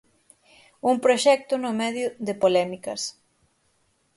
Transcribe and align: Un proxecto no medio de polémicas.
Un 0.89 0.95
proxecto 1.05 1.53
no 1.63 1.71
medio 1.81 2.07
de 2.27 2.33
polémicas. 2.43 3.01